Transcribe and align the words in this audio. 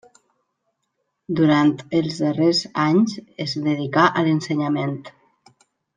Durant 1.39 1.69
els 1.99 2.17
darrers 2.23 2.61
anys 2.85 3.15
es 3.45 3.55
dedicà 3.69 4.07
a 4.11 4.25
l'ensenyament. 4.29 4.99